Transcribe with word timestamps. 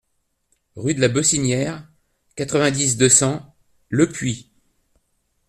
Rue 0.75 0.95
de 0.95 0.99
la 0.99 1.09
Beucinière, 1.09 1.87
quatre-vingt-dix, 2.35 2.97
deux 2.97 3.07
cents 3.07 3.55
Lepuix 3.91 4.49